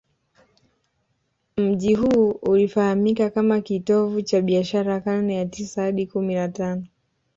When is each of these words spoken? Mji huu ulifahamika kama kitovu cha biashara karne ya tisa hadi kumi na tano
Mji 1.57 1.95
huu 1.95 2.29
ulifahamika 2.29 3.29
kama 3.29 3.61
kitovu 3.61 4.21
cha 4.21 4.41
biashara 4.41 4.99
karne 5.01 5.35
ya 5.35 5.45
tisa 5.45 5.81
hadi 5.81 6.07
kumi 6.07 6.35
na 6.35 6.49
tano 6.49 6.85